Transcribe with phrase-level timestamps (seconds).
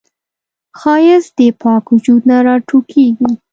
[0.79, 3.31] ښایست د پاک وجود نه راټوکېږي